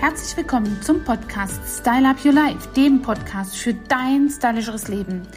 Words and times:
Herzlich 0.00 0.34
willkommen 0.34 0.80
zum 0.80 1.04
Podcast 1.04 1.60
Style 1.68 2.08
Up 2.08 2.24
Your 2.24 2.32
Life, 2.32 2.70
dem 2.74 3.02
Podcast 3.02 3.54
für 3.54 3.74
dein 3.74 4.30
stylischeres 4.30 4.88
Leben. 4.88 5.28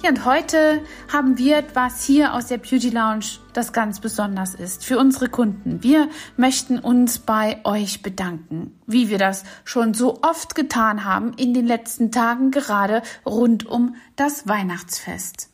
Ja, 0.00 0.10
und 0.10 0.24
heute 0.24 0.80
haben 1.12 1.38
wir 1.38 1.56
etwas 1.56 2.04
hier 2.04 2.32
aus 2.32 2.46
der 2.46 2.58
Beauty 2.58 2.90
Lounge, 2.90 3.24
das 3.52 3.72
ganz 3.72 3.98
besonders 3.98 4.54
ist 4.54 4.84
für 4.84 4.96
unsere 4.96 5.28
Kunden. 5.28 5.82
Wir 5.82 6.08
möchten 6.36 6.78
uns 6.78 7.18
bei 7.18 7.58
euch 7.64 8.02
bedanken, 8.02 8.78
wie 8.86 9.08
wir 9.10 9.18
das 9.18 9.42
schon 9.64 9.92
so 9.92 10.22
oft 10.22 10.54
getan 10.54 11.04
haben 11.04 11.32
in 11.32 11.52
den 11.52 11.66
letzten 11.66 12.12
Tagen, 12.12 12.52
gerade 12.52 13.02
rund 13.26 13.66
um 13.66 13.96
das 14.14 14.46
Weihnachtsfest. 14.46 15.50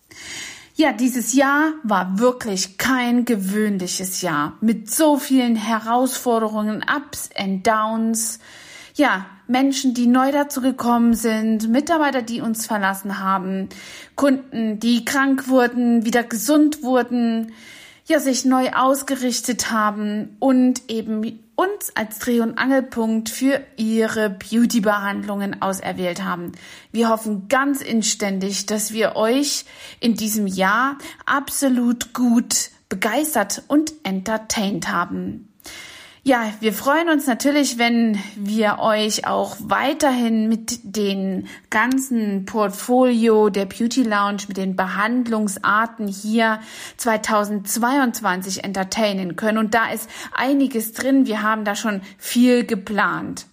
Ja, 0.80 0.92
dieses 0.92 1.32
Jahr 1.32 1.72
war 1.82 2.20
wirklich 2.20 2.78
kein 2.78 3.24
gewöhnliches 3.24 4.22
Jahr. 4.22 4.56
Mit 4.60 4.88
so 4.88 5.16
vielen 5.16 5.56
Herausforderungen, 5.56 6.84
Ups 6.84 7.30
and 7.36 7.66
Downs. 7.66 8.38
Ja, 8.94 9.26
Menschen, 9.48 9.92
die 9.92 10.06
neu 10.06 10.30
dazu 10.30 10.60
gekommen 10.60 11.14
sind, 11.14 11.68
Mitarbeiter, 11.68 12.22
die 12.22 12.40
uns 12.42 12.64
verlassen 12.64 13.18
haben, 13.18 13.70
Kunden, 14.14 14.78
die 14.78 15.04
krank 15.04 15.48
wurden, 15.48 16.04
wieder 16.04 16.22
gesund 16.22 16.84
wurden, 16.84 17.54
ja, 18.06 18.20
sich 18.20 18.44
neu 18.44 18.70
ausgerichtet 18.70 19.72
haben 19.72 20.36
und 20.38 20.88
eben 20.88 21.40
uns 21.58 21.90
als 21.96 22.20
Dreh- 22.20 22.40
und 22.40 22.56
Angelpunkt 22.56 23.28
für 23.28 23.60
ihre 23.76 24.30
Beauty-Behandlungen 24.30 25.60
auserwählt 25.60 26.22
haben. 26.22 26.52
Wir 26.92 27.08
hoffen 27.08 27.48
ganz 27.48 27.80
inständig, 27.80 28.66
dass 28.66 28.92
wir 28.92 29.16
euch 29.16 29.64
in 29.98 30.14
diesem 30.14 30.46
Jahr 30.46 30.96
absolut 31.26 32.14
gut 32.14 32.70
begeistert 32.88 33.64
und 33.66 33.92
entertained 34.04 34.88
haben. 34.88 35.52
Ja, 36.28 36.52
wir 36.60 36.74
freuen 36.74 37.08
uns 37.08 37.26
natürlich, 37.26 37.78
wenn 37.78 38.22
wir 38.36 38.80
euch 38.80 39.26
auch 39.26 39.56
weiterhin 39.60 40.46
mit 40.46 40.80
den 40.82 41.48
ganzen 41.70 42.44
Portfolio 42.44 43.48
der 43.48 43.64
Beauty 43.64 44.02
Lounge, 44.02 44.42
mit 44.46 44.58
den 44.58 44.76
Behandlungsarten 44.76 46.06
hier 46.06 46.60
2022 46.98 48.62
entertainen 48.62 49.36
können. 49.36 49.56
Und 49.56 49.72
da 49.72 49.90
ist 49.90 50.10
einiges 50.36 50.92
drin. 50.92 51.24
Wir 51.24 51.40
haben 51.40 51.64
da 51.64 51.74
schon 51.74 52.02
viel 52.18 52.66
geplant. 52.66 53.46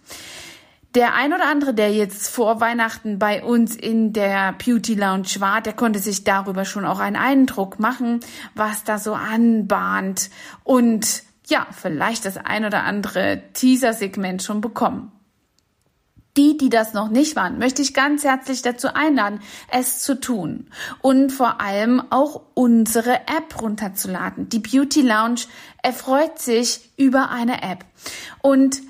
Der 0.96 1.14
ein 1.14 1.34
oder 1.34 1.48
andere, 1.50 1.74
der 1.74 1.94
jetzt 1.94 2.28
vor 2.28 2.60
Weihnachten 2.60 3.20
bei 3.20 3.42
uns 3.42 3.74
in 3.74 4.12
der 4.12 4.52
Beauty 4.52 4.96
Lounge 4.96 5.40
war, 5.40 5.62
der 5.62 5.72
konnte 5.72 6.00
sich 6.00 6.26
darüber 6.26 6.66
schon 6.66 6.84
auch 6.84 7.00
einen 7.00 7.16
Eindruck 7.16 7.80
machen, 7.80 8.20
was 8.54 8.84
da 8.84 8.98
so 8.98 9.14
anbahnt. 9.14 10.30
Und 10.66 11.24
ja, 11.48 11.68
vielleicht 11.72 12.26
das 12.26 12.38
ein 12.38 12.66
oder 12.66 12.84
andere 12.84 13.42
Teaser-Segment 13.54 14.44
schon 14.44 14.62
bekommen. 14.62 15.12
Die, 16.38 16.58
die 16.58 16.70
das 16.70 16.94
noch 16.94 17.08
nicht 17.08 17.38
waren, 17.38 17.60
möchte 17.60 17.82
ich 17.82 17.94
ganz 17.94 18.26
herzlich 18.26 18.62
dazu 18.62 18.90
einladen, 18.94 19.40
es 19.72 20.00
zu 20.00 20.20
tun 20.20 20.68
und 21.02 21.32
vor 21.32 21.62
allem 21.62 22.02
auch 22.10 22.42
unsere 22.56 23.14
App 23.22 23.62
runterzuladen. 23.62 24.50
Die 24.50 24.60
Beauty 24.60 25.02
Lounge 25.02 25.42
erfreut 25.82 26.40
sich 26.40 26.92
über 26.98 27.30
eine 27.30 27.64
App 27.64 27.86
und 28.42 28.82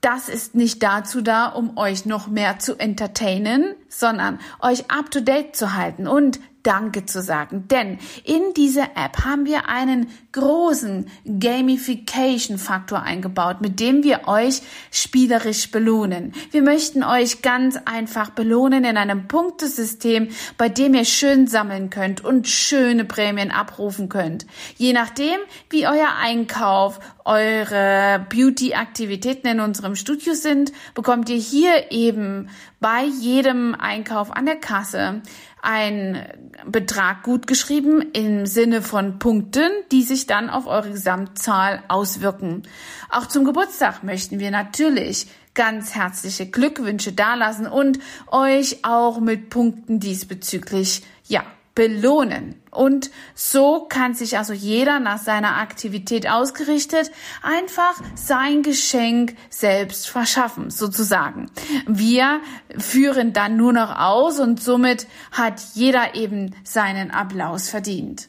das 0.00 0.28
ist 0.28 0.54
nicht 0.54 0.82
dazu 0.82 1.22
da, 1.22 1.46
um 1.46 1.76
euch 1.76 2.06
noch 2.06 2.28
mehr 2.28 2.58
zu 2.58 2.76
entertainen, 2.76 3.74
sondern 3.88 4.38
euch 4.60 4.90
up 4.90 5.10
to 5.10 5.20
date 5.20 5.56
zu 5.56 5.74
halten 5.74 6.06
und 6.06 6.40
Danke 6.62 7.06
zu 7.06 7.22
sagen. 7.22 7.66
Denn 7.68 7.98
in 8.24 8.54
dieser 8.56 8.90
App 8.94 9.24
haben 9.24 9.46
wir 9.46 9.68
einen 9.68 10.08
großen 10.30 11.06
Gamification-Faktor 11.24 13.02
eingebaut, 13.02 13.60
mit 13.60 13.80
dem 13.80 14.02
wir 14.04 14.28
euch 14.28 14.62
spielerisch 14.90 15.70
belohnen. 15.70 16.32
Wir 16.52 16.62
möchten 16.62 17.02
euch 17.02 17.42
ganz 17.42 17.78
einfach 17.84 18.30
belohnen 18.30 18.84
in 18.84 18.96
einem 18.96 19.28
Punktesystem, 19.28 20.28
bei 20.56 20.68
dem 20.68 20.94
ihr 20.94 21.04
schön 21.04 21.46
sammeln 21.48 21.90
könnt 21.90 22.24
und 22.24 22.46
schöne 22.48 23.04
Prämien 23.04 23.50
abrufen 23.50 24.08
könnt. 24.08 24.46
Je 24.76 24.92
nachdem, 24.92 25.38
wie 25.70 25.86
euer 25.86 26.10
Einkauf, 26.20 27.00
eure 27.24 28.24
Beauty-Aktivitäten 28.30 29.48
in 29.48 29.60
unserem 29.60 29.96
Studio 29.96 30.34
sind, 30.34 30.72
bekommt 30.94 31.28
ihr 31.28 31.36
hier 31.36 31.90
eben 31.90 32.48
bei 32.80 33.04
jedem 33.04 33.74
Einkauf 33.74 34.30
an 34.30 34.46
der 34.46 34.56
Kasse 34.56 35.22
ein 35.62 36.26
Betrag 36.66 37.22
gut 37.22 37.46
geschrieben 37.46 38.02
im 38.12 38.46
Sinne 38.46 38.82
von 38.82 39.18
Punkten, 39.18 39.70
die 39.90 40.02
sich 40.02 40.26
dann 40.26 40.50
auf 40.50 40.66
eure 40.66 40.90
Gesamtzahl 40.90 41.82
auswirken. 41.88 42.62
Auch 43.10 43.26
zum 43.26 43.44
Geburtstag 43.44 44.02
möchten 44.02 44.38
wir 44.38 44.50
natürlich 44.50 45.26
ganz 45.54 45.94
herzliche 45.94 46.46
Glückwünsche 46.46 47.12
dalassen 47.12 47.66
und 47.66 47.98
euch 48.28 48.84
auch 48.84 49.20
mit 49.20 49.50
Punkten 49.50 50.00
diesbezüglich, 50.00 51.02
ja, 51.26 51.44
belohnen. 51.74 52.60
Und 52.70 53.10
so 53.34 53.86
kann 53.88 54.14
sich 54.14 54.38
also 54.38 54.52
jeder 54.52 55.00
nach 55.00 55.18
seiner 55.18 55.56
Aktivität 55.56 56.28
ausgerichtet 56.28 57.10
einfach 57.42 57.94
sein 58.14 58.62
Geschenk 58.62 59.36
selbst 59.50 60.08
verschaffen, 60.08 60.70
sozusagen. 60.70 61.50
Wir 61.86 62.40
führen 62.78 63.32
dann 63.32 63.56
nur 63.56 63.72
noch 63.72 63.98
aus 63.98 64.40
und 64.40 64.62
somit 64.62 65.06
hat 65.32 65.60
jeder 65.74 66.14
eben 66.14 66.54
seinen 66.64 67.10
Applaus 67.10 67.68
verdient. 67.68 68.28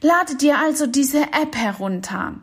Lade 0.00 0.36
dir 0.36 0.58
also 0.58 0.86
diese 0.86 1.22
App 1.22 1.56
herunter. 1.56 2.34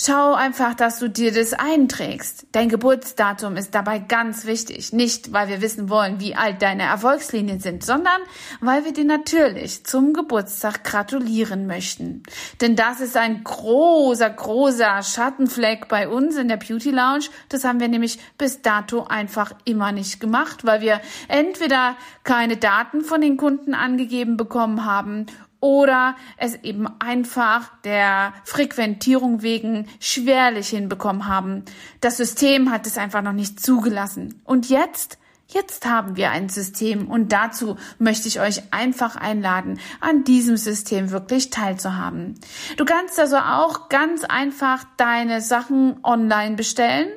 Schau 0.00 0.34
einfach, 0.34 0.74
dass 0.74 0.98
du 0.98 1.08
dir 1.08 1.32
das 1.32 1.52
einträgst. 1.52 2.46
Dein 2.52 2.68
Geburtsdatum 2.68 3.56
ist 3.56 3.74
dabei 3.74 3.98
ganz 4.00 4.44
wichtig. 4.44 4.92
Nicht, 4.92 5.32
weil 5.32 5.48
wir 5.48 5.62
wissen 5.62 5.88
wollen, 5.88 6.20
wie 6.20 6.34
alt 6.34 6.60
deine 6.60 6.82
Erfolgslinien 6.84 7.60
sind, 7.60 7.84
sondern 7.84 8.20
weil 8.60 8.84
wir 8.84 8.92
dir 8.92 9.04
natürlich 9.04 9.84
zum 9.84 10.12
Geburtstag 10.12 10.84
gratulieren 10.84 11.66
möchten. 11.66 12.22
Denn 12.60 12.76
das 12.76 13.00
ist 13.00 13.16
ein 13.16 13.44
großer, 13.44 14.30
großer 14.30 15.02
Schattenfleck 15.02 15.88
bei 15.88 16.08
uns 16.08 16.36
in 16.36 16.48
der 16.48 16.56
Beauty 16.56 16.90
Lounge. 16.90 17.26
Das 17.48 17.64
haben 17.64 17.80
wir 17.80 17.88
nämlich 17.88 18.18
bis 18.38 18.62
dato 18.62 19.04
einfach 19.04 19.52
immer 19.64 19.92
nicht 19.92 20.20
gemacht, 20.20 20.64
weil 20.64 20.80
wir 20.80 21.00
entweder 21.28 21.96
keine 22.24 22.56
Daten 22.56 23.02
von 23.02 23.20
den 23.20 23.36
Kunden 23.36 23.74
angegeben 23.74 24.36
bekommen 24.36 24.84
haben 24.84 25.26
oder 25.62 26.16
es 26.36 26.56
eben 26.64 26.88
einfach 26.98 27.70
der 27.84 28.34
Frequentierung 28.44 29.42
wegen 29.42 29.88
schwerlich 30.00 30.70
hinbekommen 30.70 31.28
haben. 31.28 31.64
Das 32.00 32.16
System 32.16 32.72
hat 32.72 32.86
es 32.86 32.98
einfach 32.98 33.22
noch 33.22 33.32
nicht 33.32 33.60
zugelassen. 33.60 34.42
Und 34.44 34.68
jetzt 34.68 35.18
Jetzt 35.48 35.84
haben 35.84 36.16
wir 36.16 36.30
ein 36.30 36.48
System 36.48 37.10
und 37.10 37.30
dazu 37.30 37.76
möchte 37.98 38.26
ich 38.26 38.40
euch 38.40 38.62
einfach 38.72 39.16
einladen, 39.16 39.80
an 40.00 40.24
diesem 40.24 40.56
System 40.56 41.10
wirklich 41.10 41.50
teilzuhaben. 41.50 42.40
Du 42.78 42.86
kannst 42.86 43.20
also 43.20 43.36
auch 43.36 43.90
ganz 43.90 44.24
einfach 44.24 44.84
deine 44.96 45.42
Sachen 45.42 46.02
online 46.04 46.56
bestellen 46.56 47.08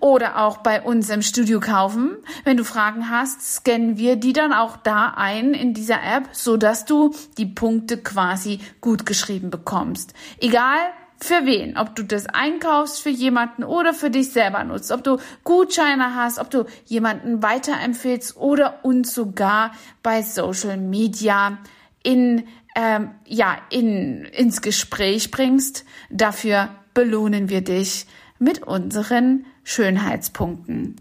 oder 0.00 0.38
auch 0.38 0.58
bei 0.58 0.82
uns 0.82 1.10
im 1.10 1.22
Studio 1.22 1.60
kaufen. 1.60 2.16
Wenn 2.44 2.56
du 2.56 2.64
Fragen 2.64 3.10
hast, 3.10 3.42
scannen 3.42 3.96
wir 3.96 4.16
die 4.16 4.32
dann 4.32 4.52
auch 4.52 4.76
da 4.76 5.14
ein 5.16 5.54
in 5.54 5.74
dieser 5.74 6.02
App, 6.02 6.28
so 6.32 6.56
dass 6.56 6.84
du 6.84 7.14
die 7.38 7.46
Punkte 7.46 7.98
quasi 7.98 8.60
gut 8.80 9.06
geschrieben 9.06 9.50
bekommst. 9.50 10.14
Egal, 10.38 10.78
für 11.20 11.46
wen, 11.46 11.78
ob 11.78 11.96
du 11.96 12.02
das 12.02 12.26
einkaufst 12.26 13.00
für 13.00 13.08
jemanden 13.08 13.64
oder 13.64 13.94
für 13.94 14.10
dich 14.10 14.30
selber 14.30 14.62
nutzt, 14.64 14.92
ob 14.92 15.02
du 15.04 15.18
Gutscheine 15.42 16.14
hast, 16.14 16.38
ob 16.38 16.50
du 16.50 16.66
jemanden 16.84 17.42
weiterempfehlst 17.42 18.36
oder 18.36 18.84
uns 18.84 19.14
sogar 19.14 19.72
bei 20.02 20.22
Social 20.22 20.76
Media 20.76 21.58
in 22.02 22.44
ähm, 22.76 23.12
ja 23.24 23.56
in 23.70 24.24
ins 24.24 24.60
Gespräch 24.60 25.30
bringst. 25.30 25.84
Dafür 26.10 26.68
belohnen 26.92 27.48
wir 27.48 27.62
dich 27.62 28.06
mit 28.44 28.62
unseren 28.62 29.46
Schönheitspunkten. 29.64 30.96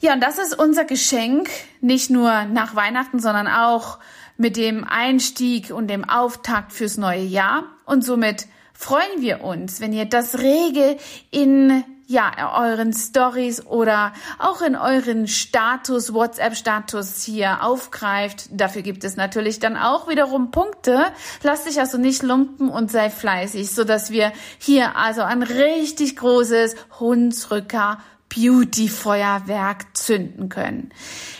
Ja, 0.00 0.14
und 0.14 0.22
das 0.22 0.38
ist 0.38 0.56
unser 0.56 0.84
Geschenk, 0.84 1.50
nicht 1.80 2.08
nur 2.08 2.44
nach 2.44 2.76
Weihnachten, 2.76 3.18
sondern 3.18 3.48
auch 3.48 3.98
mit 4.36 4.56
dem 4.56 4.84
Einstieg 4.84 5.72
und 5.72 5.88
dem 5.88 6.08
Auftakt 6.08 6.72
fürs 6.72 6.96
neue 6.96 7.24
Jahr. 7.24 7.64
Und 7.84 8.04
somit 8.04 8.46
freuen 8.72 9.20
wir 9.20 9.42
uns, 9.42 9.80
wenn 9.80 9.92
ihr 9.92 10.04
das 10.04 10.38
rege 10.38 10.96
in 11.32 11.82
ja, 12.08 12.32
euren 12.58 12.94
Stories 12.94 13.66
oder 13.66 14.14
auch 14.38 14.62
in 14.62 14.76
euren 14.76 15.28
Status, 15.28 16.14
WhatsApp-Status 16.14 17.22
hier 17.22 17.62
aufgreift. 17.62 18.48
Dafür 18.50 18.80
gibt 18.80 19.04
es 19.04 19.16
natürlich 19.16 19.60
dann 19.60 19.76
auch 19.76 20.08
wiederum 20.08 20.50
Punkte. 20.50 21.04
Lass 21.42 21.64
dich 21.64 21.78
also 21.78 21.98
nicht 21.98 22.22
lumpen 22.22 22.70
und 22.70 22.90
sei 22.90 23.10
fleißig, 23.10 23.70
so 23.70 23.84
dass 23.84 24.10
wir 24.10 24.32
hier 24.58 24.96
also 24.96 25.20
ein 25.20 25.42
richtig 25.42 26.16
großes 26.16 26.76
Hunsrücker 26.98 27.98
Beauty-Feuerwerk 28.28 29.96
zünden 29.96 30.48
können. 30.48 30.90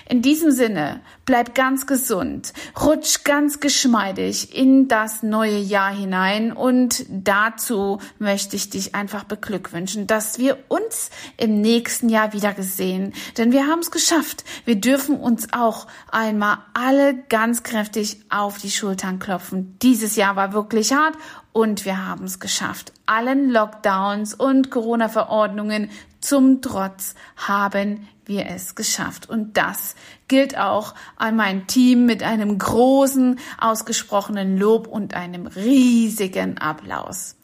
In 0.09 0.23
diesem 0.23 0.51
Sinne, 0.51 1.01
bleib 1.27 1.55
ganz 1.55 1.87
gesund, 1.87 2.55
rutsch 2.81 3.25
ganz 3.25 3.61
geschmeidig 3.61 4.57
in 4.57 4.89
das 4.89 5.23
neue 5.23 5.59
Jahr 5.59 5.95
hinein 5.95 6.53
und 6.53 7.05
dazu 7.11 8.01
möchte 8.19 8.57
ich 8.57 8.71
dich 8.71 8.95
einfach 8.95 9.25
beglückwünschen, 9.25 10.07
dass 10.07 10.39
wir 10.39 10.57
uns 10.69 11.11
im 11.37 11.61
nächsten 11.61 12.09
Jahr 12.09 12.33
wieder 12.33 12.55
gesehen, 12.55 13.13
denn 13.37 13.53
wir 13.53 13.67
haben 13.67 13.81
es 13.81 13.91
geschafft. 13.91 14.45
Wir 14.65 14.77
dürfen 14.77 15.21
uns 15.21 15.49
auch 15.53 15.87
einmal 16.11 16.59
alle 16.73 17.15
ganz 17.29 17.63
kräftig 17.63 18.23
auf 18.31 18.59
die 18.59 18.71
Schultern 18.71 19.19
klopfen. 19.19 19.79
Dieses 19.83 20.17
Jahr 20.17 20.37
war 20.37 20.55
wirklich 20.55 20.93
hart 20.93 21.17
und 21.53 21.85
wir 21.85 22.07
haben 22.07 22.25
es 22.25 22.41
geschafft. 22.41 22.93
Allen 23.07 23.51
Lockdowns 23.51 24.35
und 24.35 24.71
Corona-Verordnungen 24.71 25.91
zum 26.21 26.63
Trotz 26.63 27.15
haben 27.37 28.07
wir 28.25 28.47
es 28.47 28.75
geschafft. 28.75 29.29
Und 29.29 29.57
das 29.57 29.95
gilt 30.29 30.59
auch 30.59 30.95
an 31.17 31.37
mein 31.37 31.67
Team 31.67 32.07
mit 32.07 32.23
einem 32.23 32.59
großen, 32.59 33.39
ausgesprochenen 33.59 34.59
Lob 34.59 34.87
und 34.87 35.15
einem 35.15 35.47
riesigen 35.47 36.59
Applaus. 36.59 37.37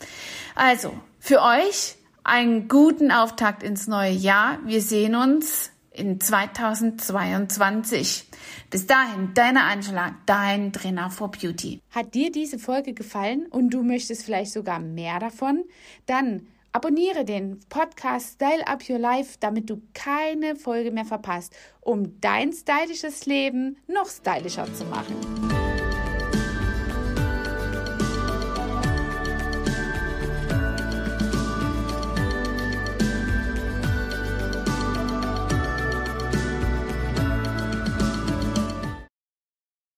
Also, 0.54 0.92
für 1.18 1.40
euch 1.42 1.96
einen 2.22 2.68
guten 2.68 3.10
Auftakt 3.10 3.62
ins 3.62 3.86
neue 3.86 4.12
Jahr. 4.12 4.58
Wir 4.64 4.80
sehen 4.80 5.14
uns 5.14 5.70
in 5.94 6.20
2022. 6.20 8.24
Bis 8.70 8.86
dahin, 8.86 9.32
deine 9.34 9.64
Angela, 9.64 10.14
dein 10.26 10.72
Trainer 10.72 11.10
for 11.10 11.30
Beauty. 11.30 11.80
Hat 11.90 12.14
dir 12.14 12.30
diese 12.30 12.58
Folge 12.58 12.92
gefallen 12.92 13.46
und 13.46 13.70
du 13.70 13.82
möchtest 13.82 14.24
vielleicht 14.24 14.52
sogar 14.52 14.80
mehr 14.80 15.20
davon? 15.20 15.64
Dann 16.06 16.48
abonniere 16.72 17.24
den 17.24 17.60
Podcast 17.68 18.34
Style 18.34 18.66
Up 18.66 18.88
Your 18.88 18.98
Life, 18.98 19.36
damit 19.40 19.70
du 19.70 19.80
keine 19.94 20.56
Folge 20.56 20.90
mehr 20.90 21.04
verpasst, 21.04 21.54
um 21.80 22.20
dein 22.20 22.52
stylisches 22.52 23.26
Leben 23.26 23.76
noch 23.86 24.08
stylischer 24.08 24.72
zu 24.74 24.84
machen. 24.86 25.43